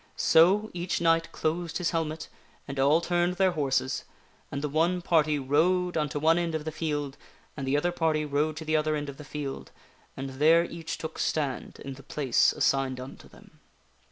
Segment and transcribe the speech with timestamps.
[0.17, 2.27] So, each knight closed his helmet,
[2.67, 4.03] and all turned their horses,
[4.51, 7.17] and the one party rode unto one end of the field,
[7.55, 9.69] and the other party rode to the other end of the field,
[10.17, 13.59] and there each took stand in the place assigned unto them.